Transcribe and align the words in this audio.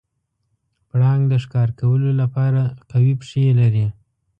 پړانګ 0.89 1.23
د 1.31 1.33
ښکار 1.43 1.69
کولو 1.79 2.09
لپاره 2.21 2.61
قوي 2.91 3.13
پښې 3.19 3.43
لري. 3.59 3.87